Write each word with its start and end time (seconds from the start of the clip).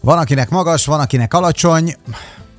Van, 0.00 0.18
akinek 0.18 0.50
magas, 0.50 0.86
van, 0.86 1.00
akinek 1.00 1.34
alacsony 1.34 1.94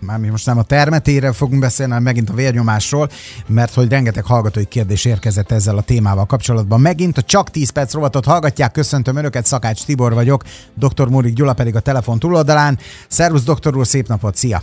már 0.01 0.19
mi 0.19 0.27
most 0.27 0.45
nem 0.45 0.57
a 0.57 0.63
termetére 0.63 1.31
fogunk 1.31 1.59
beszélni, 1.59 1.91
hanem 1.91 2.05
megint 2.05 2.29
a 2.29 2.33
vérnyomásról, 2.33 3.09
mert 3.47 3.73
hogy 3.73 3.89
rengeteg 3.89 4.25
hallgatói 4.25 4.65
kérdés 4.65 5.05
érkezett 5.05 5.51
ezzel 5.51 5.77
a 5.77 5.81
témával 5.81 6.25
kapcsolatban. 6.25 6.81
Megint 6.81 7.17
a 7.17 7.21
csak 7.21 7.49
10 7.49 7.69
perc 7.69 7.93
rovatot 7.93 8.25
hallgatják, 8.25 8.71
köszöntöm 8.71 9.15
Önöket, 9.15 9.45
Szakács 9.45 9.83
Tibor 9.83 10.13
vagyok, 10.13 10.43
dr. 10.73 11.07
Mórik 11.07 11.33
Gyula 11.33 11.53
pedig 11.53 11.75
a 11.75 11.79
telefon 11.79 12.19
túloldalán. 12.19 12.79
Szervusz, 13.07 13.43
doktor 13.43 13.77
úr, 13.77 13.87
szép 13.87 14.07
napot, 14.07 14.35
szia! 14.35 14.61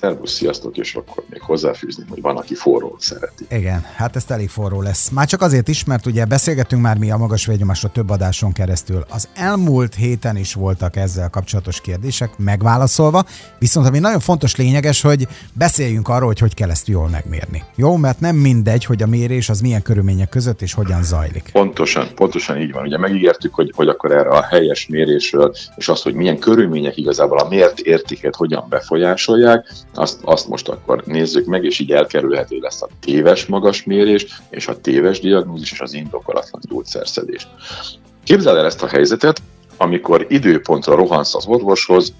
Szervusz, 0.00 0.32
sziasztok, 0.32 0.76
és 0.76 0.94
akkor 0.94 1.24
még 1.30 1.40
hozzáfűzni, 1.40 2.04
hogy 2.08 2.20
van, 2.20 2.36
aki 2.36 2.54
forró 2.54 2.96
szereti. 2.98 3.46
Igen, 3.50 3.84
hát 3.96 4.16
ez 4.16 4.24
elég 4.28 4.48
forró 4.48 4.80
lesz. 4.82 5.08
Már 5.08 5.26
csak 5.26 5.40
azért 5.40 5.68
is, 5.68 5.84
mert 5.84 6.06
ugye 6.06 6.24
beszélgetünk 6.24 6.82
már 6.82 6.98
mi 6.98 7.10
a 7.10 7.16
magas 7.16 7.46
vérnyomásra 7.46 7.88
több 7.88 8.10
adáson 8.10 8.52
keresztül. 8.52 9.04
Az 9.08 9.28
elmúlt 9.34 9.94
héten 9.94 10.36
is 10.36 10.54
voltak 10.54 10.96
ezzel 10.96 11.28
kapcsolatos 11.30 11.80
kérdések 11.80 12.38
megválaszolva, 12.38 13.24
viszont 13.58 13.86
ami 13.86 13.98
nagyon 13.98 14.20
fontos, 14.20 14.56
lényeges, 14.56 15.00
hogy 15.02 15.26
beszéljünk 15.52 16.08
arról, 16.08 16.26
hogy 16.26 16.38
hogy 16.38 16.54
kell 16.54 16.70
ezt 16.70 16.88
jól 16.88 17.08
megmérni. 17.08 17.62
Jó, 17.76 17.96
mert 17.96 18.20
nem 18.20 18.36
mindegy, 18.36 18.84
hogy 18.84 19.02
a 19.02 19.06
mérés 19.06 19.48
az 19.48 19.60
milyen 19.60 19.82
körülmények 19.82 20.28
között 20.28 20.62
és 20.62 20.72
hogyan 20.72 21.02
zajlik. 21.02 21.50
Pontosan, 21.52 22.08
pontosan 22.14 22.60
így 22.60 22.72
van. 22.72 22.84
Ugye 22.84 22.98
megígértük, 22.98 23.54
hogy, 23.54 23.72
hogy 23.74 23.88
akkor 23.88 24.12
erre 24.12 24.28
a 24.28 24.42
helyes 24.42 24.86
mérésről, 24.86 25.54
és 25.76 25.88
az, 25.88 26.02
hogy 26.02 26.14
milyen 26.14 26.38
körülmények 26.38 26.96
igazából 26.96 27.38
a 27.38 27.48
mért 27.48 27.78
értéket 27.78 28.36
hogyan 28.36 28.66
befolyásolják, 28.68 29.72
azt, 29.98 30.18
azt 30.22 30.48
most 30.48 30.68
akkor 30.68 31.02
nézzük 31.06 31.46
meg, 31.46 31.64
és 31.64 31.78
így 31.78 31.90
elkerülhető 31.90 32.58
lesz 32.58 32.82
a 32.82 32.88
téves 33.00 33.46
magasmérés, 33.46 34.26
és 34.50 34.68
a 34.68 34.80
téves 34.80 35.20
diagnózis, 35.20 35.72
és 35.72 35.80
az 35.80 35.92
indokolatlan 35.92 36.62
gyógyszerszedés. 36.68 37.48
Képzeld 38.24 38.56
el 38.56 38.64
ezt 38.64 38.82
a 38.82 38.86
helyzetet, 38.86 39.42
amikor 39.76 40.26
időpontra 40.28 40.94
rohansz 40.94 41.34
az 41.34 41.46
orvoshoz, 41.46 42.12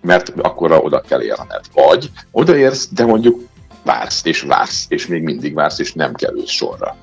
mert 0.00 0.32
akkor 0.36 0.72
oda 0.72 1.00
kell 1.00 1.22
érned. 1.22 1.64
Vagy 1.74 2.10
odaérsz, 2.30 2.88
de 2.92 3.04
mondjuk 3.04 3.40
vársz, 3.84 4.24
és 4.24 4.40
vársz, 4.40 4.84
és 4.88 5.06
még 5.06 5.22
mindig 5.22 5.54
vársz, 5.54 5.78
és 5.78 5.92
nem 5.92 6.14
kerülsz 6.14 6.50
sorra. 6.50 6.96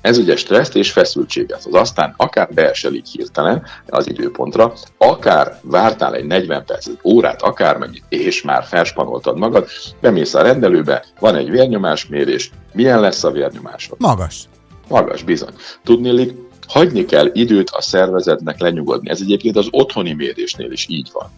Ez 0.00 0.18
ugye 0.18 0.36
stresszt 0.36 0.76
és 0.76 0.92
feszültséget 0.92 1.62
hoz. 1.62 1.74
Aztán 1.74 2.14
akár 2.16 2.48
beesel 2.54 2.94
így 2.94 3.08
hirtelen 3.08 3.62
az 3.86 4.08
időpontra, 4.08 4.72
akár 4.98 5.58
vártál 5.62 6.14
egy 6.14 6.24
40 6.24 6.64
percet, 6.64 7.00
órát, 7.04 7.42
akármennyit, 7.42 8.04
és 8.08 8.42
már 8.42 8.64
felspanoltad 8.64 9.38
magad, 9.38 9.68
bemész 10.00 10.34
a 10.34 10.42
rendelőbe, 10.42 11.04
van 11.18 11.34
egy 11.34 11.50
vérnyomásmérés, 11.50 12.50
milyen 12.72 13.00
lesz 13.00 13.24
a 13.24 13.30
vérnyomásod? 13.30 13.96
Magas. 14.00 14.44
Magas, 14.88 15.22
bizony. 15.22 15.54
Tudnélik, 15.84 16.32
hagyni 16.66 17.04
kell 17.04 17.30
időt 17.32 17.70
a 17.70 17.80
szervezetnek 17.80 18.60
lenyugodni. 18.60 19.10
Ez 19.10 19.20
egyébként 19.20 19.56
az 19.56 19.68
otthoni 19.70 20.12
mérésnél 20.12 20.72
is 20.72 20.86
így 20.88 21.08
van. 21.12 21.30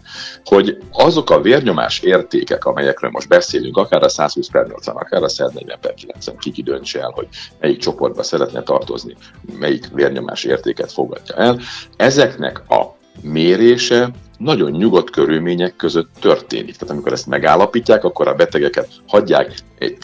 Hogy 0.45 0.79
azok 0.93 1.31
a 1.31 1.41
vérnyomás 1.41 2.01
értékek, 2.01 2.65
amelyekről 2.65 3.11
most 3.11 3.29
beszélünk, 3.29 3.77
akár 3.77 4.03
a 4.03 4.09
120 4.09 4.49
per 4.51 4.67
80, 4.67 4.97
akár 4.97 5.23
a 5.23 5.29
140 5.29 5.79
per 5.81 5.95
90, 5.95 6.37
kiki 6.37 6.63
döntse 6.63 7.01
el, 7.01 7.13
hogy 7.15 7.29
melyik 7.61 7.79
csoportba 7.79 8.23
szeretne 8.23 8.63
tartozni, 8.63 9.17
melyik 9.59 9.89
vérnyomás 9.93 10.45
értéket 10.45 10.93
fogadja 10.93 11.35
el, 11.35 11.61
ezeknek 11.97 12.71
a 12.71 12.97
mérése 13.23 14.11
nagyon 14.39 14.71
nyugodt 14.71 15.11
körülmények 15.11 15.77
között 15.77 16.11
történik. 16.21 16.77
Tehát 16.77 16.95
amikor 16.95 17.13
ezt 17.13 17.27
megállapítják, 17.27 18.05
akkor 18.05 18.29
a 18.29 18.35
betegeket 18.35 18.89
hagyják 19.07 19.55
egy 19.79 19.97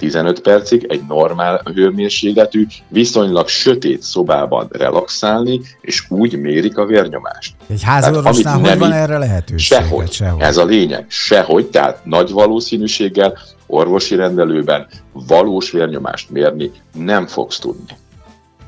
10-15 0.00 0.38
percig 0.42 0.86
egy 0.88 1.02
normál 1.08 1.62
hőmérsékletű, 1.74 2.66
viszonylag 2.88 3.48
sötét 3.48 4.02
szobában 4.02 4.68
relaxálni, 4.70 5.60
és 5.80 6.04
úgy 6.08 6.40
mérik 6.40 6.78
a 6.78 6.84
vérnyomást. 6.84 7.54
Egy 7.66 7.82
házorvosnál 7.82 8.58
hogy 8.58 8.78
van 8.78 8.92
erre 8.92 9.18
lehetőség? 9.18 9.78
Sehogy. 9.78 10.12
sehogy. 10.12 10.40
Ez 10.42 10.56
a 10.56 10.64
lényeg. 10.64 11.04
Sehogy, 11.08 11.66
tehát 11.66 12.04
nagy 12.04 12.30
valószínűséggel 12.30 13.38
orvosi 13.66 14.14
rendelőben 14.14 14.86
valós 15.12 15.70
vérnyomást 15.70 16.30
mérni 16.30 16.70
nem 16.92 17.26
fogsz 17.26 17.58
tudni. 17.58 17.96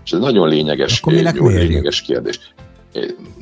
És 0.05 0.13
ez 0.13 0.19
nagyon 0.19 0.49
lényeges, 0.49 1.03
lényeges 1.05 2.03
kérdés 2.03 2.55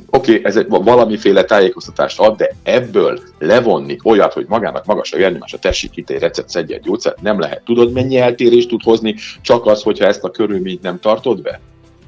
oké, 0.09 0.31
okay, 0.31 0.45
ez 0.45 0.55
egy 0.55 0.67
valamiféle 0.67 1.43
tájékoztatást 1.43 2.19
ad, 2.19 2.37
de 2.37 2.49
ebből 2.63 3.19
levonni 3.39 3.97
olyat, 4.03 4.33
hogy 4.33 4.45
magának 4.47 4.85
magas 4.85 5.11
a 5.13 5.27
a 5.27 5.57
tessék 5.59 5.95
itt 5.95 6.09
egy 6.09 6.19
recept, 6.19 6.49
szedj 6.49 6.73
egy 6.73 6.81
gyógyszert, 6.81 7.21
nem 7.21 7.39
lehet. 7.39 7.61
Tudod, 7.63 7.91
mennyi 7.91 8.17
eltérést 8.17 8.69
tud 8.69 8.83
hozni 8.83 9.15
csak 9.41 9.65
az, 9.65 9.83
hogyha 9.83 10.05
ezt 10.05 10.23
a 10.23 10.31
körülményt 10.31 10.81
nem 10.81 10.99
tartod 10.99 11.41
be? 11.41 11.59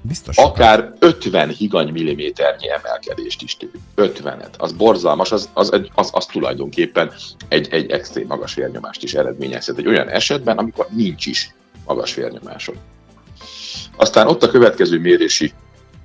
Biztos. 0.01 0.37
Akár 0.37 0.93
50 0.99 1.49
higany 1.49 1.91
milliméternyi 1.91 2.69
emelkedést 2.69 3.41
is 3.41 3.57
tud. 3.57 3.69
50-et. 3.95 4.57
Az 4.57 4.71
borzalmas, 4.71 5.31
az, 5.31 5.49
az, 5.53 5.69
az, 5.71 5.81
az, 5.95 6.09
az 6.13 6.25
tulajdonképpen 6.25 7.11
egy, 7.47 7.67
egy 7.71 7.91
extrém 7.91 8.27
magas 8.27 8.53
vérnyomást 8.53 9.03
is 9.03 9.13
eredményezhet. 9.13 9.77
Egy 9.77 9.87
olyan 9.87 10.07
esetben, 10.09 10.57
amikor 10.57 10.87
nincs 10.89 11.25
is 11.25 11.55
magas 11.85 12.13
vérnyomásod. 12.13 12.75
Aztán 13.95 14.27
ott 14.27 14.43
a 14.43 14.49
következő 14.49 14.99
mérési 14.99 15.53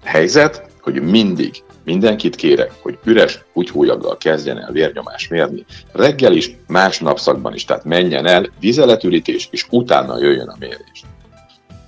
helyzet, 0.05 0.71
hogy 0.83 1.03
mindig 1.03 1.63
mindenkit 1.85 2.37
kérek, 2.37 2.73
hogy 2.83 2.99
üres 3.05 3.45
kutyhólyaggal 3.53 4.17
kezdjen 4.17 4.59
el 4.59 4.73
vérnyomás 4.73 5.29
mérni. 5.29 5.65
Reggel 5.93 6.33
is, 6.33 6.57
más 6.67 6.99
napszakban 6.99 7.55
is, 7.55 7.65
tehát 7.65 7.85
menjen 7.85 8.27
el, 8.27 8.49
vizeletürítés, 8.61 9.49
és 9.51 9.67
utána 9.71 10.19
jöjjön 10.19 10.49
a 10.49 10.57
mérés. 10.59 11.05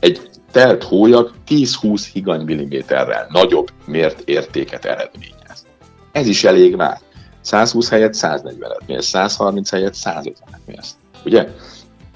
Egy 0.00 0.20
telt 0.52 0.82
hólyag 0.82 1.32
10-20 1.48 2.06
higany 2.12 2.44
milliméterrel 2.44 3.26
nagyobb 3.30 3.70
mért 3.86 4.28
értéket 4.28 4.84
eredményez. 4.84 5.66
Ez 6.12 6.26
is 6.26 6.44
elég 6.44 6.76
már. 6.76 7.00
120 7.40 7.88
helyett 7.88 8.14
140-et 8.16 8.86
mérsz, 8.86 9.06
130 9.06 9.70
helyett 9.70 9.94
150-et 10.04 10.64
mérsz. 10.66 10.96
Ugye? 11.24 11.48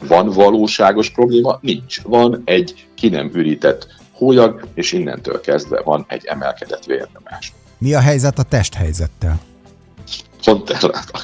Van 0.09 0.31
valóságos 0.31 1.11
probléma? 1.11 1.59
Nincs. 1.61 2.03
Van 2.03 2.43
egy 2.45 2.87
ki 2.95 3.09
nem 3.09 3.31
ürített 3.35 3.87
hólyag, 4.19 4.61
és 4.75 4.93
innentől 4.93 5.41
kezdve 5.41 5.81
van 5.85 6.05
egy 6.09 6.25
emelkedett 6.25 6.85
vérnyomás. 6.85 7.53
Mi 7.79 7.95
a 7.95 8.01
helyzet 8.01 8.39
a 8.39 8.43
testhelyzettel? 8.43 9.41
Pont 10.45 10.71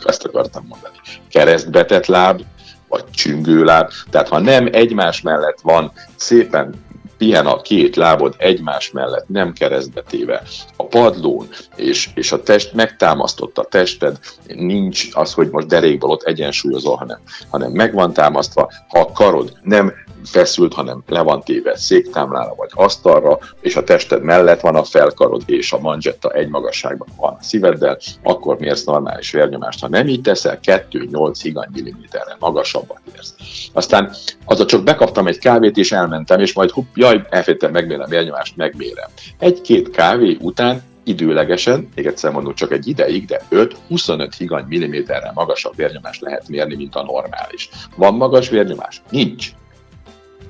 ezt 0.05 0.25
akartam 0.25 0.67
mondani. 0.69 0.97
Keresztbetett 1.29 2.07
láb, 2.07 2.43
vagy 2.89 3.05
csüngőláb. 3.11 3.91
Tehát 4.11 4.29
ha 4.29 4.39
nem 4.39 4.69
egymás 4.73 5.21
mellett 5.21 5.61
van 5.63 5.93
szépen 6.17 6.75
pihen 7.19 7.47
a 7.47 7.61
két 7.61 7.97
lábod 7.97 8.35
egymás 8.39 8.91
mellett, 8.91 9.29
nem 9.29 9.53
keresztbetéve 9.53 10.43
a 10.77 10.87
padlón, 10.87 11.49
és, 11.77 12.11
és 12.15 12.33
a 12.33 12.43
test 12.43 12.73
megtámasztott 12.73 13.59
a 13.59 13.65
tested, 13.65 14.19
nincs 14.47 15.09
az, 15.13 15.33
hogy 15.33 15.49
most 15.51 15.67
derékból 15.67 16.11
ott 16.11 16.23
egyensúlyozol, 16.23 16.97
hanem, 16.97 17.19
hanem 17.51 17.73
meg 17.73 17.95
van 17.95 18.13
támasztva, 18.13 18.73
ha 18.89 19.01
a 19.01 19.13
karod 19.13 19.53
nem 19.63 19.93
feszült, 20.25 20.75
hanem 20.75 21.03
le 21.07 21.21
van 21.21 21.43
téve 21.43 21.77
széktámlára 21.77 22.55
vagy 22.57 22.71
asztalra, 22.73 23.39
és 23.61 23.77
a 23.77 23.85
tested 23.85 24.23
mellett 24.23 24.61
van 24.61 24.77
a 24.77 24.85
felkarod 24.85 25.43
és 25.47 25.73
a 25.73 25.79
manzsetta 25.79 26.31
egy 26.31 26.49
magasságban 26.49 27.09
van 27.17 27.37
a 27.41 27.43
szíveddel, 27.43 27.99
akkor 28.23 28.59
mérsz 28.59 28.85
normális 28.85 29.31
vérnyomást. 29.31 29.81
Ha 29.81 29.89
nem 29.89 30.09
így 30.09 30.21
teszel, 30.21 30.59
2-8 30.63 31.39
higany 31.43 31.69
milliméterre 31.73 32.37
magasabbat 32.39 33.01
érsz. 33.15 33.35
Aztán 33.73 34.15
az 34.45 34.61
a 34.61 34.65
csak 34.65 34.83
bekaptam 34.83 35.27
egy 35.27 35.39
kávét, 35.39 35.77
és 35.77 35.93
elmentem, 35.93 36.41
és 36.41 36.53
majd 36.53 36.71
hupp, 36.71 36.95
jaj, 36.95 37.23
elfettem, 37.31 37.71
megmérem 37.71 38.09
vérnyomást, 38.09 38.57
megmérem. 38.57 39.11
Egy-két 39.39 39.91
kávé 39.91 40.37
után 40.41 40.83
időlegesen, 41.05 41.89
még 41.95 42.07
egyszer 42.07 42.33
mondom, 42.33 42.55
csak 42.55 42.73
egy 42.73 42.89
ideig, 42.89 43.27
de 43.27 43.41
5-25 43.51 44.33
higany 44.39 44.65
milliméterrel 44.69 45.33
magasabb 45.35 45.77
vérnyomást 45.77 46.21
lehet 46.21 46.49
mérni, 46.49 46.75
mint 46.75 46.95
a 46.95 47.03
normális. 47.03 47.69
Van 47.97 48.15
magas 48.15 48.49
vérnyomás? 48.49 49.03
Nincs. 49.11 49.53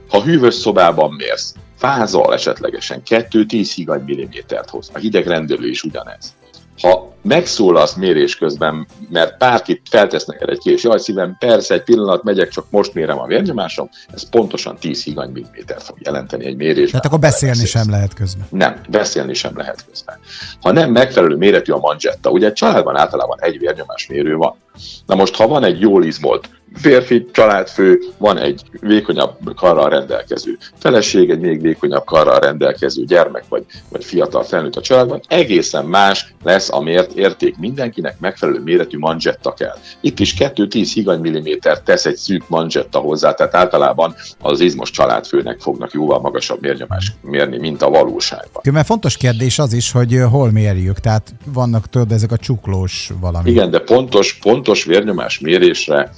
Ha 0.08 0.22
hűvös 0.22 0.54
szobában 0.54 1.14
mérsz, 1.14 1.54
fázal 1.76 2.34
esetlegesen 2.34 3.02
2-10 3.08 3.70
higany 3.74 4.02
millimétert 4.06 4.70
hoz. 4.70 4.90
A 4.92 4.98
hideg 4.98 5.26
rendelő 5.26 5.68
is 5.68 5.82
ugyanez. 5.82 6.34
Ha 6.80 7.12
megszólalsz 7.22 7.94
mérés 7.94 8.36
közben, 8.36 8.86
mert 9.10 9.38
bárkit 9.38 9.82
feltesz 9.90 10.24
neked 10.24 10.48
egy 10.48 10.58
kés, 10.58 10.82
jaj 10.82 10.98
szívem, 10.98 11.36
persze, 11.38 11.74
egy 11.74 11.82
pillanat 11.82 12.22
megyek, 12.22 12.48
csak 12.48 12.66
most 12.70 12.94
mérem 12.94 13.18
a 13.18 13.26
vérnyomásom, 13.26 13.88
ez 14.12 14.28
pontosan 14.28 14.76
10 14.76 15.04
higany 15.04 15.30
millimétert 15.30 15.82
fog 15.82 15.96
jelenteni 16.00 16.44
egy 16.44 16.56
mérésben. 16.56 16.86
Tehát 16.86 17.06
akkor 17.06 17.18
beszélni 17.18 17.60
beszélsz. 17.60 17.70
sem 17.70 17.90
lehet 17.90 18.14
közben. 18.14 18.46
Nem, 18.50 18.80
beszélni 18.88 19.34
sem 19.34 19.56
lehet 19.56 19.84
közben. 19.90 20.18
Ha 20.60 20.72
nem 20.72 20.90
megfelelő 20.90 21.36
méretű 21.36 21.72
a 21.72 21.78
manzsetta, 21.78 22.30
ugye 22.30 22.46
egy 22.46 22.52
családban 22.52 22.96
általában 22.96 23.38
egy 23.40 23.58
vérnyomás 23.58 24.06
mérő 24.06 24.36
van. 24.36 24.56
Na 25.06 25.14
most, 25.14 25.34
ha 25.34 25.46
van 25.46 25.64
egy 25.64 25.80
jól 25.80 26.04
izmolt 26.04 26.48
férfi 26.74 27.26
családfő, 27.32 27.98
van 28.18 28.38
egy 28.38 28.62
vékonyabb 28.80 29.54
karral 29.56 29.88
rendelkező 29.88 30.58
feleség, 30.78 31.30
egy 31.30 31.40
még 31.40 31.60
vékonyabb 31.60 32.04
karral 32.04 32.38
rendelkező 32.38 33.04
gyermek, 33.04 33.44
vagy, 33.48 33.64
vagy 33.88 34.04
fiatal 34.04 34.42
felnőtt 34.42 34.76
a 34.76 34.80
családban, 34.80 35.20
egészen 35.28 35.84
más 35.84 36.34
lesz 36.42 36.70
a 36.72 36.80
mért 36.80 37.12
érték 37.12 37.56
mindenkinek 37.56 38.20
megfelelő 38.20 38.60
méretű 38.60 38.98
manzsetta 38.98 39.54
kell. 39.54 39.76
Itt 40.00 40.20
is 40.20 40.34
2-10 40.38 40.90
higany 40.94 41.20
milliméter 41.20 41.80
tesz 41.80 42.06
egy 42.06 42.16
szűk 42.16 42.48
manzsetta 42.48 42.98
hozzá, 42.98 43.34
tehát 43.34 43.54
általában 43.54 44.14
az 44.40 44.60
izmos 44.60 44.90
családfőnek 44.90 45.60
fognak 45.60 45.92
jóval 45.92 46.20
magasabb 46.20 46.60
mérnyomást 46.60 47.14
mérni, 47.20 47.58
mint 47.58 47.82
a 47.82 47.90
valóságban. 47.90 48.62
Mert 48.72 48.86
fontos 48.86 49.16
kérdés 49.16 49.58
az 49.58 49.72
is, 49.72 49.92
hogy 49.92 50.18
hol 50.30 50.50
mérjük, 50.50 50.98
tehát 50.98 51.34
vannak 51.44 51.88
tudod 51.88 52.12
ezek 52.12 52.32
a 52.32 52.36
csuklós 52.36 53.10
valami. 53.20 53.50
Igen, 53.50 53.70
de 53.70 53.78
pontos, 53.78 54.38
pontos 54.64 54.84
vérnyomás 54.84 55.38
mérésre 55.38 56.10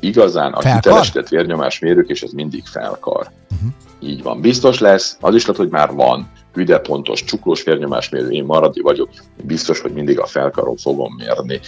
igazán 0.00 0.52
a 0.52 0.60
felkar? 0.60 0.82
hitelesített 0.82 1.28
vérnyomás 1.28 1.78
mérők, 1.78 2.08
és 2.08 2.22
ez 2.22 2.30
mindig 2.30 2.62
felkar. 2.66 3.30
Uh-huh. 3.50 3.70
Így 4.00 4.22
van. 4.22 4.40
Biztos 4.40 4.78
lesz, 4.78 5.16
az 5.20 5.34
is 5.34 5.46
lehet, 5.46 5.56
hogy 5.56 5.70
már 5.70 5.92
van, 5.94 6.30
üde 6.54 6.78
pontos 6.78 7.24
csuklós 7.24 7.62
vérnyomásmérő, 7.62 8.30
én 8.30 8.44
maradi 8.44 8.80
vagyok, 8.80 9.08
biztos, 9.42 9.80
hogy 9.80 9.92
mindig 9.92 10.18
a 10.18 10.26
felkaron 10.26 10.76
fogom 10.76 11.14
mérni 11.18 11.60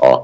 a 0.00 0.20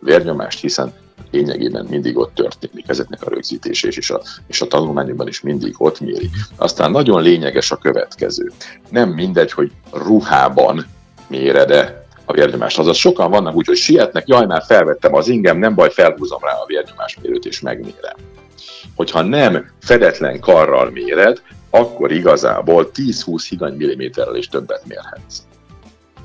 vérnyomást, 0.00 0.60
hiszen 0.60 0.92
lényegében 1.30 1.86
mindig 1.90 2.18
ott 2.18 2.34
történik 2.34 2.88
ezeknek 2.88 3.22
a 3.22 3.30
rögzítése, 3.30 3.88
és 3.88 4.10
a, 4.10 4.20
és 4.46 4.60
a 4.60 4.66
tanulmányokban 4.66 5.28
is 5.28 5.40
mindig 5.40 5.74
ott 5.78 6.00
méri. 6.00 6.30
Aztán 6.56 6.90
nagyon 6.90 7.22
lényeges 7.22 7.70
a 7.70 7.76
következő. 7.76 8.52
Nem 8.90 9.08
mindegy, 9.10 9.52
hogy 9.52 9.72
ruhában 9.92 10.86
méred-e 11.26 12.06
a 12.28 12.32
vérnyomást. 12.32 12.78
Azaz 12.78 12.96
sokan 12.96 13.30
vannak 13.30 13.54
úgy, 13.54 13.66
hogy 13.66 13.76
sietnek, 13.76 14.28
jaj, 14.28 14.46
már 14.46 14.62
felvettem 14.66 15.14
az 15.14 15.28
ingem, 15.28 15.58
nem 15.58 15.74
baj, 15.74 15.90
felhúzom 15.90 16.40
rá 16.42 16.52
a 16.52 16.66
vérnyomásmérőt 16.66 17.44
és 17.44 17.60
megmérem. 17.60 18.16
Hogyha 18.96 19.22
nem 19.22 19.70
fedetlen 19.80 20.40
karral 20.40 20.90
méred, 20.90 21.42
akkor 21.70 22.12
igazából 22.12 22.90
10-20 22.94 23.44
higany 23.48 23.74
milliméterrel 23.74 24.36
is 24.36 24.48
többet 24.48 24.82
mérhetsz. 24.86 25.38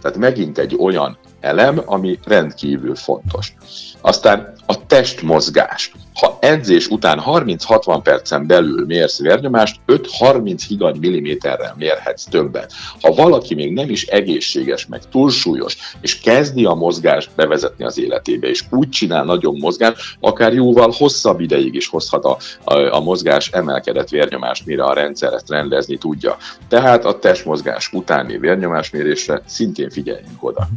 Tehát 0.01 0.17
megint 0.17 0.57
egy 0.57 0.75
olyan 0.79 1.17
elem, 1.43 1.81
ami 1.85 2.19
rendkívül 2.25 2.95
fontos. 2.95 3.53
Aztán 4.01 4.53
a 4.65 4.85
testmozgás. 4.85 5.91
Ha 6.13 6.37
edzés 6.41 6.87
után 6.87 7.21
30-60 7.25 7.99
percen 8.03 8.47
belül 8.47 8.85
mérsz 8.85 9.19
vérnyomást, 9.19 9.79
5-30 9.87 10.61
higany 10.67 10.97
milliméterrel 10.99 11.75
mérhetsz 11.77 12.23
többet. 12.23 12.71
Ha 13.01 13.13
valaki 13.13 13.55
még 13.55 13.73
nem 13.73 13.89
is 13.89 14.05
egészséges, 14.05 14.85
meg 14.85 15.01
túlsúlyos, 15.11 15.77
és 16.01 16.19
kezdi 16.19 16.65
a 16.65 16.73
mozgást 16.73 17.29
bevezetni 17.35 17.85
az 17.85 17.99
életébe, 17.99 18.47
és 18.47 18.63
úgy 18.69 18.89
csinál 18.89 19.23
nagyon 19.23 19.57
mozgást, 19.59 19.97
akár 20.19 20.53
jóval 20.53 20.93
hosszabb 20.97 21.39
ideig 21.39 21.75
is 21.75 21.87
hozhat 21.87 22.25
a, 22.25 22.37
a, 22.63 22.95
a 22.95 22.99
mozgás 22.99 23.49
emelkedett 23.49 24.09
vérnyomást, 24.09 24.65
mire 24.65 24.83
a 24.83 24.93
rendszer 24.93 25.33
ezt 25.33 25.49
rendezni 25.49 25.97
tudja. 25.97 26.37
Tehát 26.67 27.05
a 27.05 27.19
testmozgás 27.19 27.89
utáni 27.93 28.37
vérnyomásmérésre 28.37 29.41
szintén 29.45 29.89
figyeljünk 29.89 30.43
oda. 30.43 30.67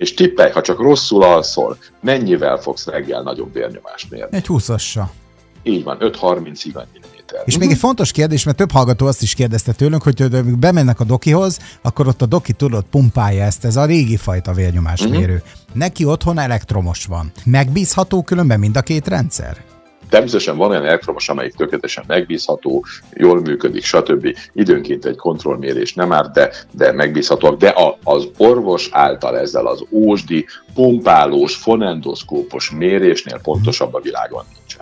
És 0.00 0.14
tippelj, 0.14 0.50
ha 0.52 0.60
csak 0.60 0.78
rosszul 0.78 1.22
alszol, 1.22 1.76
mennyivel 2.00 2.56
fogsz 2.56 2.86
reggel 2.86 3.22
nagyobb 3.22 3.52
vérnyomást 3.52 4.10
mérni? 4.10 4.36
Egy 4.36 4.46
20-assal. 4.48 5.04
Így 5.62 5.84
van, 5.84 5.96
5-30 6.00 6.60
higany 6.62 6.86
milliméter. 6.92 7.42
És 7.44 7.58
még 7.58 7.70
egy 7.70 7.78
fontos 7.78 8.12
kérdés, 8.12 8.44
mert 8.44 8.56
több 8.56 8.70
hallgató 8.70 9.06
azt 9.06 9.22
is 9.22 9.34
kérdezte 9.34 9.72
tőlünk, 9.72 10.02
hogy 10.02 10.22
amikor 10.22 10.58
bemennek 10.58 11.00
a 11.00 11.04
dokihoz, 11.04 11.58
akkor 11.82 12.06
ott 12.06 12.22
a 12.22 12.26
doki 12.26 12.52
tudod 12.52 12.84
pumpálja 12.90 13.44
ezt, 13.44 13.64
ez 13.64 13.76
a 13.76 13.84
régi 13.84 14.16
fajta 14.16 14.52
vérnyomásmérő. 14.52 15.34
Uh-huh. 15.34 15.48
Neki 15.72 16.04
otthon 16.04 16.38
elektromos 16.38 17.04
van. 17.04 17.32
Megbízható 17.44 18.22
különben 18.22 18.58
mind 18.58 18.76
a 18.76 18.82
két 18.82 19.08
rendszer? 19.08 19.64
Természetesen 20.10 20.56
van 20.56 20.70
olyan 20.70 20.84
elektromos, 20.84 21.28
amelyik 21.28 21.54
tökéletesen 21.54 22.04
megbízható, 22.06 22.84
jól 23.12 23.40
működik, 23.40 23.84
stb. 23.84 24.36
Időnként 24.52 25.04
egy 25.04 25.16
kontrollmérés 25.16 25.94
nem 25.94 26.12
árt, 26.12 26.32
de, 26.32 26.50
de 26.70 26.92
megbízhatóak. 26.92 27.58
De 27.58 27.68
a, 27.68 27.98
az 28.04 28.28
orvos 28.36 28.88
által 28.92 29.38
ezzel 29.38 29.66
az 29.66 29.84
ósdi, 29.90 30.46
pumpálós, 30.74 31.56
fonendoszkópos 31.56 32.70
mérésnél 32.70 33.40
pontosabb 33.42 33.94
a 33.94 34.00
világon 34.00 34.44
nincsen. 34.54 34.79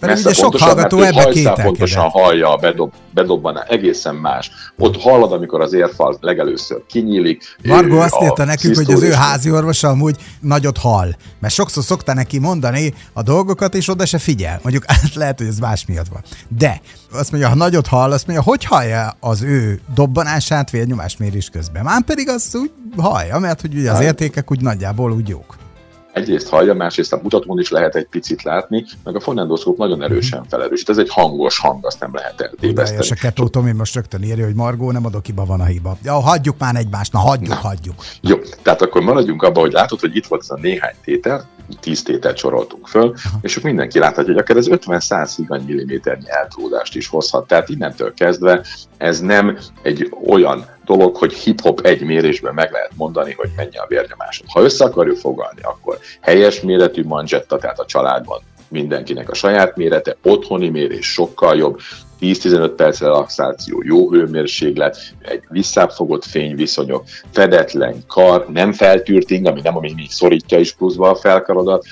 Mert 0.00 0.18
ugye 0.18 0.32
sok 0.32 0.56
hallgató 0.56 1.00
ebbe 1.00 1.24
kételkedett. 1.24 1.64
pontosan 1.64 2.08
hallja 2.08 2.52
a 2.52 2.56
bedob, 2.56 2.92
bedobbanál, 3.14 3.64
egészen 3.68 4.14
más. 4.14 4.50
Ott 4.78 5.00
hallod, 5.00 5.32
amikor 5.32 5.60
az 5.60 5.72
érfal 5.72 6.16
legelőször 6.20 6.82
kinyílik. 6.86 7.56
Margo 7.64 7.96
azt 7.96 8.16
írta 8.22 8.44
nekünk, 8.44 8.76
hogy 8.76 8.92
az 8.92 9.02
ő 9.02 9.10
házi 9.10 9.50
orvosa 9.50 9.88
amúgy 9.88 10.16
nagyot 10.40 10.78
hall. 10.78 11.10
Mert 11.40 11.54
sokszor 11.54 11.84
szokta 11.84 12.14
neki 12.14 12.38
mondani 12.38 12.94
a 13.12 13.22
dolgokat, 13.22 13.74
és 13.74 13.88
oda 13.88 14.06
se 14.06 14.18
figyel. 14.18 14.58
Mondjuk 14.62 14.84
hát 14.90 15.14
lehet, 15.14 15.38
hogy 15.38 15.46
ez 15.46 15.58
más 15.58 15.86
miatt 15.86 16.08
van. 16.08 16.22
De 16.58 16.80
azt 17.12 17.30
mondja, 17.30 17.48
ha 17.48 17.54
nagyot 17.54 17.86
hall, 17.86 18.12
azt 18.12 18.26
mondja, 18.26 18.44
hogy 18.44 18.64
hallja 18.64 19.16
az 19.20 19.42
ő 19.42 19.80
dobbanását 19.94 20.70
vérnyomásmérés 20.70 21.48
közben. 21.48 21.84
Már 21.84 22.02
pedig 22.02 22.28
azt 22.28 22.56
úgy 22.56 22.70
hallja, 22.96 23.38
mert 23.38 23.60
hogy 23.60 23.74
ugye 23.74 23.90
az 23.90 23.96
hát- 23.96 24.04
értékek 24.04 24.50
úgy 24.50 24.60
nagyjából 24.60 25.12
úgy 25.12 25.28
jók 25.28 25.56
egyrészt 26.18 26.48
hallja, 26.48 26.74
másrészt 26.74 27.12
a 27.12 27.20
mutatón 27.22 27.58
is 27.58 27.70
lehet 27.70 27.96
egy 27.96 28.06
picit 28.10 28.42
látni, 28.42 28.84
meg 29.04 29.16
a 29.16 29.20
fonendoszkóp 29.20 29.78
nagyon 29.78 30.02
erősen 30.02 30.44
felerősít. 30.48 30.88
Ez 30.88 30.98
egy 30.98 31.10
hangos 31.10 31.58
hang, 31.58 31.86
azt 31.86 32.00
nem 32.00 32.14
lehet 32.14 32.40
eltéveszteni. 32.40 33.04
És 33.04 33.10
a 33.10 33.14
Ketó 33.14 33.48
Tomi 33.48 33.72
most 33.72 33.94
rögtön 33.94 34.22
írja, 34.22 34.44
hogy 34.44 34.54
Margó, 34.54 34.90
nem 34.90 35.04
adok 35.04 35.26
hiba, 35.26 35.44
van 35.44 35.60
a 35.60 35.64
hiba. 35.64 35.98
Ja, 36.02 36.12
hagyjuk 36.12 36.58
már 36.58 36.76
egymást, 36.76 37.12
na 37.12 37.18
hagyjuk, 37.18 37.48
na. 37.48 37.54
hagyjuk. 37.54 37.94
Jó, 38.20 38.36
tehát 38.62 38.82
akkor 38.82 39.02
maradjunk 39.02 39.42
abban, 39.42 39.62
hogy 39.62 39.72
látod, 39.72 40.00
hogy 40.00 40.16
itt 40.16 40.26
volt 40.26 40.42
ez 40.42 40.50
a 40.50 40.58
néhány 40.60 40.94
tétel, 41.04 41.48
tíz 41.80 42.02
tételt 42.02 42.36
soroltunk 42.36 42.86
föl, 42.86 43.14
Aha. 43.24 43.38
és 43.40 43.56
akkor 43.56 43.68
mindenki 43.70 43.98
láthatja, 43.98 44.32
hogy 44.32 44.42
akár 44.42 44.56
ez 44.56 44.66
50-100 44.70 45.32
higany 45.36 45.62
milliméternyi 45.66 46.30
eltródást 46.30 46.96
is 46.96 47.08
hozhat. 47.08 47.46
Tehát 47.46 47.68
innentől 47.68 48.14
kezdve 48.14 48.64
ez 48.96 49.20
nem 49.20 49.58
egy 49.82 50.16
olyan 50.26 50.66
dolog, 50.88 51.16
hogy 51.16 51.32
hip-hop 51.32 51.80
egy 51.80 52.02
mérésben 52.02 52.54
meg 52.54 52.72
lehet 52.72 52.92
mondani, 52.96 53.32
hogy 53.32 53.50
mennyi 53.56 53.76
a 53.76 53.86
vérnyomásod. 53.88 54.46
Ha 54.48 54.62
össze 54.62 54.84
akarjuk 54.84 55.16
fogalni, 55.16 55.60
akkor 55.62 55.98
helyes 56.20 56.60
méretű 56.60 57.04
manzsetta, 57.04 57.58
tehát 57.58 57.78
a 57.78 57.86
családban 57.86 58.40
mindenkinek 58.68 59.30
a 59.30 59.34
saját 59.34 59.76
mérete, 59.76 60.16
otthoni 60.22 60.68
mérés 60.68 61.12
sokkal 61.12 61.56
jobb, 61.56 61.80
10-15 62.20 62.72
perc 62.76 63.00
relaxáció, 63.00 63.82
jó 63.84 64.10
hőmérséklet, 64.10 64.96
egy 65.22 65.42
visszáfogott 65.48 66.24
fényviszonyok, 66.24 67.04
fedetlen 67.32 68.04
kar, 68.06 68.46
nem 68.52 68.72
feltűrt 68.72 69.30
ing, 69.30 69.46
ami 69.46 69.60
nem, 69.60 69.76
ami 69.76 69.92
még 69.96 70.10
szorítja 70.10 70.58
is 70.58 70.72
pluszba 70.72 71.10
a 71.10 71.14
felkarodat, 71.14 71.84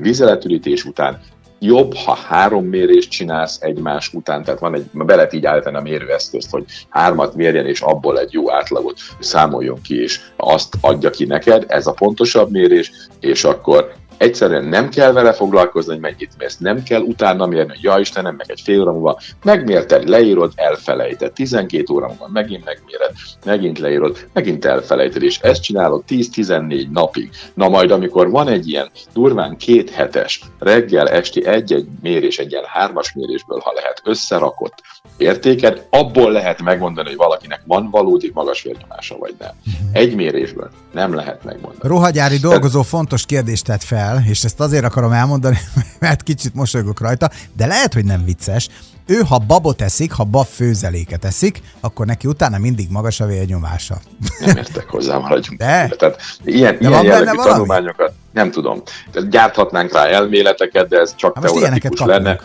vizeletürítés 0.00 0.84
után 0.84 1.20
jobb, 1.60 1.94
ha 1.94 2.14
három 2.14 2.64
mérést 2.64 3.10
csinálsz 3.10 3.58
egymás 3.60 4.10
után, 4.12 4.44
tehát 4.44 4.60
van 4.60 4.74
egy, 4.74 4.84
be 4.92 5.14
lehet 5.14 5.32
így 5.32 5.46
állítani 5.46 5.76
a 5.76 5.80
mérőeszközt, 5.80 6.50
hogy 6.50 6.64
hármat 6.88 7.34
mérjen, 7.34 7.66
és 7.66 7.80
abból 7.80 8.18
egy 8.18 8.32
jó 8.32 8.52
átlagot 8.52 8.98
számoljon 9.18 9.80
ki, 9.82 10.02
és 10.02 10.20
azt 10.36 10.74
adja 10.80 11.10
ki 11.10 11.24
neked, 11.24 11.64
ez 11.68 11.86
a 11.86 11.92
pontosabb 11.92 12.50
mérés, 12.50 12.92
és 13.20 13.44
akkor 13.44 13.92
egyszerűen 14.20 14.64
nem 14.64 14.88
kell 14.88 15.12
vele 15.12 15.32
foglalkozni, 15.32 15.92
hogy 15.92 16.00
mennyit 16.00 16.32
mész, 16.38 16.56
nem 16.56 16.82
kell 16.82 17.00
utána 17.00 17.46
mérni, 17.46 17.68
hogy 17.68 17.82
ja 17.82 17.98
Istenem, 17.98 18.34
meg 18.34 18.50
egy 18.50 18.60
fél 18.60 18.80
óra 18.80 18.92
múlva 18.92 19.20
megmérted, 19.44 20.08
leírod, 20.08 20.52
elfelejted, 20.54 21.32
12 21.32 21.92
óra 21.92 22.06
múlva 22.06 22.28
megint 22.32 22.64
megméred, 22.64 23.12
megint 23.44 23.78
leírod, 23.78 24.28
megint 24.32 24.64
elfelejted, 24.64 25.22
és 25.22 25.38
ezt 25.38 25.62
csinálod 25.62 26.02
10-14 26.08 26.90
napig. 26.90 27.30
Na 27.54 27.68
majd, 27.68 27.90
amikor 27.90 28.30
van 28.30 28.48
egy 28.48 28.68
ilyen 28.68 28.90
durván 29.12 29.56
két 29.56 29.90
hetes, 29.90 30.40
reggel, 30.58 31.08
esti 31.08 31.46
egy-egy 31.46 31.86
mérés, 32.02 32.38
egy 32.38 32.50
ilyen 32.50 32.64
hármas 32.66 33.12
mérésből, 33.12 33.60
ha 33.64 33.72
lehet, 33.74 34.00
összerakott 34.04 34.82
értéket, 35.16 35.86
abból 35.90 36.32
lehet 36.32 36.62
megmondani, 36.62 37.08
hogy 37.08 37.16
valakinek 37.16 37.62
van 37.66 37.90
valódi 37.90 38.30
magas 38.34 38.62
vérnyomása, 38.62 39.16
vagy 39.18 39.34
nem. 39.38 39.50
Mhm. 39.64 39.74
Egy 39.92 40.14
mérésből 40.14 40.70
nem 40.92 41.14
lehet 41.14 41.44
megmondani. 41.44 41.88
Rohagyári 41.88 42.36
dolgozó 42.36 42.82
fontos 42.82 43.26
kérdést 43.26 43.64
tett 43.64 43.82
fel, 43.82 44.09
el, 44.10 44.24
és 44.28 44.44
ezt 44.44 44.60
azért 44.60 44.84
akarom 44.84 45.12
elmondani, 45.12 45.58
mert 45.98 46.22
kicsit 46.22 46.54
mosolygok 46.54 47.00
rajta, 47.00 47.30
de 47.56 47.66
lehet, 47.66 47.94
hogy 47.94 48.04
nem 48.04 48.24
vicces. 48.24 48.68
Ő, 49.06 49.20
ha 49.28 49.38
babot 49.38 49.82
eszik, 49.82 50.12
ha 50.12 50.24
bab 50.24 50.46
főzeléket 50.46 51.24
eszik, 51.24 51.62
akkor 51.80 52.06
neki 52.06 52.26
utána 52.26 52.58
mindig 52.58 52.90
magas 52.90 53.20
a 53.20 53.26
vérnyomása. 53.26 54.00
Nem 54.40 54.56
értek 54.56 54.88
hozzá, 54.88 55.18
maradjunk. 55.18 55.58
De? 55.58 55.88
Tehát 55.98 56.20
ilyen, 56.44 56.78
de 56.80 56.88
ilyen 56.88 57.04
jellegű 57.04 57.36
tanulmányokat 57.36 58.12
nem 58.32 58.50
tudom. 58.50 58.82
Tehát 59.12 59.30
gyárthatnánk 59.30 59.92
rá 59.92 60.06
elméleteket, 60.06 60.88
de 60.88 60.98
ez 60.98 61.14
csak 61.14 61.40
teoretikus 61.40 62.00
lenne. 62.00 62.40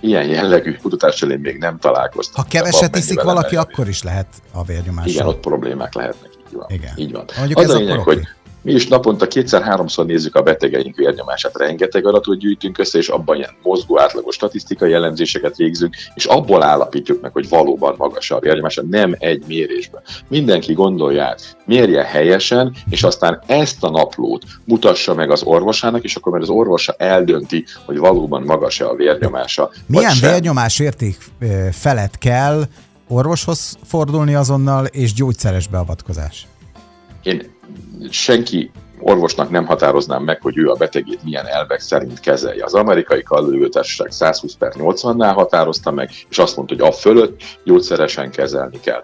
Ilyen 0.00 0.26
jellegű 0.26 0.76
kutatással 0.82 1.30
én 1.30 1.38
még 1.38 1.58
nem 1.58 1.78
találkoztam. 1.78 2.44
Ha 2.44 2.50
keveset 2.50 2.96
iszik 2.96 3.22
valaki, 3.22 3.56
akkor 3.56 3.88
is 3.88 4.02
lehet 4.02 4.26
a 4.52 4.64
vérnyomása. 4.64 5.08
Igen, 5.08 5.26
ott 5.26 5.40
problémák 5.40 5.94
lehetnek. 5.94 6.30
Így 6.48 6.56
van. 6.56 6.66
Igen. 6.68 6.92
Így 6.96 7.12
van. 7.12 7.24
Mondjuk 7.38 7.58
az 7.58 7.70
a 7.70 7.76
lényeg, 7.76 7.98
hogy 7.98 8.20
mi 8.66 8.72
is 8.72 8.86
naponta 8.86 9.26
kétszer-háromszor 9.26 10.06
nézzük 10.06 10.34
a 10.34 10.42
betegeink 10.42 10.96
vérnyomását, 10.96 11.56
rengeteg 11.56 12.06
adatot 12.06 12.38
gyűjtünk 12.38 12.78
össze, 12.78 12.98
és 12.98 13.08
abban 13.08 13.36
ilyen 13.36 13.50
mozgó 13.62 14.00
átlagos 14.00 14.34
statisztikai 14.34 14.90
jellemzéseket 14.90 15.56
végzünk, 15.56 15.94
és 16.14 16.24
abból 16.24 16.62
állapítjuk 16.62 17.20
meg, 17.20 17.32
hogy 17.32 17.48
valóban 17.48 17.94
magas 17.98 18.30
a 18.30 18.38
vérnyomása, 18.38 18.82
nem 18.90 19.14
egy 19.18 19.44
mérésben. 19.46 20.02
Mindenki 20.28 20.72
gondolja 20.72 21.24
át, 21.24 21.56
mérje 21.64 22.04
helyesen, 22.04 22.74
és 22.90 23.02
aztán 23.02 23.42
ezt 23.46 23.84
a 23.84 23.90
naplót 23.90 24.44
mutassa 24.64 25.14
meg 25.14 25.30
az 25.30 25.42
orvosának, 25.42 26.04
és 26.04 26.16
akkor 26.16 26.32
mert 26.32 26.44
az 26.44 26.50
orvosa 26.50 26.94
eldönti, 26.98 27.64
hogy 27.84 27.98
valóban 27.98 28.42
magas-e 28.42 28.88
a 28.88 28.94
vérnyomása. 28.94 29.70
Milyen 29.86 30.16
vérnyomás 30.20 30.78
érték 30.78 31.18
felett 31.72 32.18
kell 32.18 32.62
orvoshoz 33.08 33.78
fordulni 33.84 34.34
azonnal, 34.34 34.84
és 34.84 35.12
gyógyszeres 35.12 35.68
beavatkozás? 35.68 36.46
Én 37.26 37.50
senki 38.10 38.70
orvosnak 39.06 39.50
nem 39.50 39.66
határoznám 39.66 40.22
meg, 40.22 40.40
hogy 40.42 40.58
ő 40.58 40.68
a 40.68 40.74
betegét 40.74 41.24
milyen 41.24 41.46
elvek 41.46 41.80
szerint 41.80 42.20
kezelje. 42.20 42.64
Az 42.64 42.74
amerikai 42.74 43.22
kallőtársaság 43.22 44.10
120 44.10 44.54
per 44.54 44.72
80-nál 44.78 45.32
határozta 45.34 45.90
meg, 45.90 46.10
és 46.28 46.38
azt 46.38 46.56
mondta, 46.56 46.74
hogy 46.74 46.84
a 46.84 46.92
fölött 46.92 47.42
gyógyszeresen 47.64 48.30
kezelni 48.30 48.80
kell. 48.80 49.02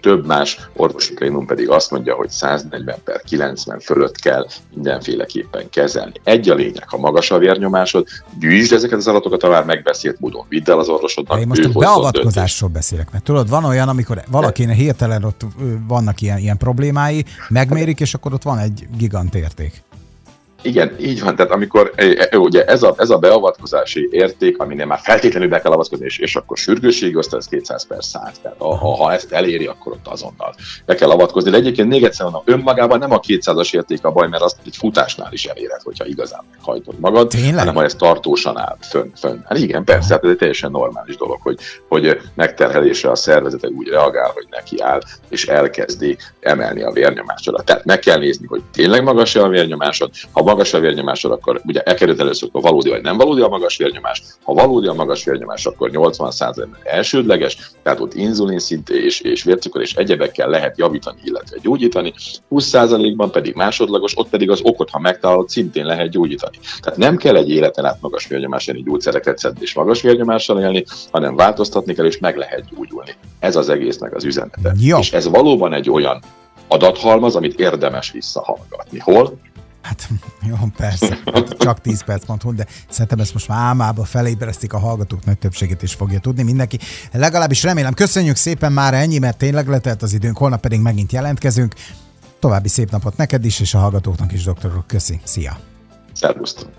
Több 0.00 0.26
más 0.26 0.60
orvosi 0.76 1.14
klinum 1.14 1.46
pedig 1.46 1.70
azt 1.70 1.90
mondja, 1.90 2.14
hogy 2.14 2.30
140 2.30 2.98
per 3.04 3.20
90 3.20 3.80
fölött 3.80 4.16
kell 4.16 4.46
mindenféleképpen 4.74 5.70
kezelni. 5.70 6.12
Egy 6.24 6.50
a 6.50 6.54
lényeg, 6.54 6.88
ha 6.88 6.96
magas 6.98 7.30
a 7.30 7.38
vérnyomásod, 7.38 8.06
gyűjtsd 8.38 8.72
ezeket 8.72 8.98
az 8.98 9.08
adatokat 9.08 9.42
a 9.42 9.48
már 9.48 9.64
megbeszélt 9.64 10.20
módon, 10.20 10.46
vidd 10.48 10.70
el 10.70 10.78
az 10.78 10.88
orvosodnak. 10.88 11.40
Én 11.40 11.46
most 11.46 11.64
a 11.64 11.78
beavatkozásról 11.78 12.70
beszélek, 12.70 13.12
mert 13.12 13.24
tudod, 13.24 13.48
van 13.48 13.64
olyan, 13.64 13.88
amikor 13.88 14.22
valakinek 14.30 14.76
hirtelen 14.76 15.24
ott 15.24 15.40
vannak 15.88 16.20
ilyen, 16.20 16.38
ilyen 16.38 16.56
problémái, 16.56 17.24
megmérik, 17.48 18.00
és 18.00 18.14
akkor 18.14 18.32
ott 18.32 18.42
van 18.42 18.58
egy 18.58 18.86
gigant 19.12 19.34
érték. 19.34 19.82
Igen, 20.62 20.96
így 21.00 21.22
van. 21.22 21.36
Tehát 21.36 21.52
amikor 21.52 21.92
ugye 22.32 22.64
ez 22.64 22.82
a, 22.82 22.94
ez 22.96 23.10
a 23.10 23.18
beavatkozási 23.18 24.08
érték, 24.10 24.58
aminél 24.58 24.86
már 24.86 24.98
feltétlenül 25.02 25.48
be 25.48 25.60
kell 25.60 25.72
avatkozni, 25.72 26.04
és, 26.04 26.18
és 26.18 26.36
akkor 26.36 26.56
sürgősségi 26.56 27.16
osztály, 27.16 27.38
ez 27.38 27.46
200 27.46 27.86
per 27.86 28.04
100. 28.04 28.38
Tehát 28.42 28.58
ha, 28.58 28.76
ha 28.76 29.12
ezt 29.12 29.32
eléri, 29.32 29.66
akkor 29.66 29.92
ott 29.92 30.06
azonnal 30.06 30.54
be 30.86 30.94
kell 30.94 31.10
avatkozni. 31.10 31.50
De 31.50 31.56
egyébként 31.56 31.88
még 31.88 32.04
egyszer 32.04 32.24
mondom, 32.24 32.42
önmagában 32.44 32.98
nem 32.98 33.12
a 33.12 33.20
200-as 33.20 33.74
érték 33.74 34.04
a 34.04 34.10
baj, 34.10 34.28
mert 34.28 34.42
azt 34.42 34.56
egy 34.66 34.76
futásnál 34.76 35.32
is 35.32 35.44
elérhet, 35.44 35.82
hogyha 35.82 36.06
igazán 36.06 36.44
meghajtod 36.50 36.98
magad, 36.98 37.28
Tényleg? 37.28 37.58
hanem 37.58 37.74
ha 37.74 37.84
ez 37.84 37.94
tartósan 37.94 38.58
áll 38.58 38.76
fönn. 38.80 39.10
fönn. 39.16 39.40
Hát 39.44 39.58
igen, 39.58 39.84
persze, 39.84 40.14
hát 40.14 40.24
ez 40.24 40.30
egy 40.30 40.36
teljesen 40.36 40.70
normális 40.70 41.16
dolog, 41.16 41.38
hogy, 41.42 41.58
hogy 41.88 42.20
megterhelésre 42.34 43.10
a 43.10 43.14
szervezete 43.14 43.68
úgy 43.68 43.88
reagál, 43.88 44.30
hogy 44.34 44.46
neki 44.50 44.80
áll, 44.80 45.00
és 45.28 45.46
elkezdi 45.46 46.16
emelni 46.40 46.82
a 46.82 46.90
vérnyomásodat. 46.90 47.64
Tehát 47.64 47.84
meg 47.84 47.98
kell 47.98 48.18
nézni, 48.18 48.46
hogy 48.46 48.62
tényleg 48.72 49.02
magas 49.02 49.34
a 49.34 49.48
vérnyomásod. 49.48 50.10
Ha 50.32 50.42
magas 50.52 50.74
a 50.74 50.80
vérnyomásod, 50.80 51.30
akkor 51.30 51.60
ugye 51.66 51.80
elkerült 51.80 52.20
először, 52.20 52.48
hogy 52.52 52.62
valódi 52.62 52.90
vagy 52.90 53.02
nem 53.02 53.16
valódi 53.16 53.40
a 53.40 53.48
magas 53.48 53.76
vérnyomás. 53.76 54.22
Ha 54.42 54.54
valódi 54.54 54.86
a 54.86 54.92
magas 54.92 55.24
vérnyomás, 55.24 55.66
akkor 55.66 55.90
80% 55.92 56.66
elsődleges, 56.82 57.56
tehát 57.82 58.00
ott 58.00 58.14
inzulin 58.14 58.58
szint 58.58 58.90
és, 58.90 59.20
és 59.20 59.42
vércukor 59.42 59.80
és 59.80 59.94
egyebekkel 59.94 60.48
lehet 60.48 60.78
javítani, 60.78 61.20
illetve 61.24 61.56
gyógyítani. 61.62 62.12
20%-ban 62.50 63.30
pedig 63.30 63.54
másodlagos, 63.54 64.18
ott 64.18 64.28
pedig 64.28 64.50
az 64.50 64.60
okot, 64.62 64.90
ha 64.90 64.98
megtalálod, 64.98 65.48
szintén 65.48 65.84
lehet 65.84 66.10
gyógyítani. 66.10 66.58
Tehát 66.80 66.98
nem 66.98 67.16
kell 67.16 67.36
egy 67.36 67.50
életen 67.50 67.84
át 67.84 67.98
magas 68.00 68.26
vérnyomás 68.26 68.68
elleni 68.68 68.84
gyógyszereket 68.84 69.38
szedni 69.38 69.60
és 69.62 69.74
magas 69.74 70.02
vérnyomással 70.02 70.60
élni, 70.60 70.84
hanem 71.10 71.36
változtatni 71.36 71.94
kell, 71.94 72.06
és 72.06 72.18
meg 72.18 72.36
lehet 72.36 72.64
gyógyulni. 72.74 73.14
Ez 73.38 73.56
az 73.56 73.68
egésznek 73.68 74.14
az 74.14 74.24
üzenete. 74.24 74.74
Jó. 74.80 74.98
És 74.98 75.12
ez 75.12 75.28
valóban 75.28 75.72
egy 75.72 75.90
olyan 75.90 76.22
adathalmaz, 76.68 77.36
amit 77.36 77.60
érdemes 77.60 78.10
visszahallgatni. 78.10 78.98
Hol? 78.98 79.38
Hát 79.82 80.08
jó, 80.48 80.56
persze, 80.76 81.18
hát 81.32 81.56
csak 81.58 81.80
10 81.80 82.04
perc 82.04 82.26
mondhatod, 82.26 82.56
de 82.56 82.66
szerintem 82.88 83.18
ezt 83.18 83.32
most 83.32 83.48
már 83.48 83.58
álmába 83.58 84.04
felébresztik 84.04 84.72
a 84.72 84.78
hallgatók 84.78 85.24
nagy 85.24 85.38
többségét 85.38 85.82
is 85.82 85.94
fogja 85.94 86.18
tudni 86.18 86.42
mindenki. 86.42 86.78
Legalábbis 87.12 87.62
remélem, 87.62 87.94
köszönjük 87.94 88.36
szépen 88.36 88.72
már 88.72 88.94
ennyi, 88.94 89.18
mert 89.18 89.38
tényleg 89.38 89.68
letelt 89.68 90.02
az 90.02 90.12
időnk, 90.12 90.36
holnap 90.36 90.60
pedig 90.60 90.80
megint 90.80 91.12
jelentkezünk. 91.12 91.74
További 92.38 92.68
szép 92.68 92.90
napot 92.90 93.16
neked 93.16 93.44
is, 93.44 93.60
és 93.60 93.74
a 93.74 93.78
hallgatóknak 93.78 94.32
is, 94.32 94.44
doktorok. 94.44 94.86
Köszi, 94.86 95.20
szia! 95.24 95.58
Szervusztok! 96.12 96.68